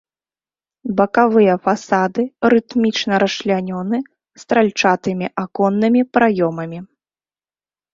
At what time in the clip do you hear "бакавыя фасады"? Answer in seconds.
1.01-2.23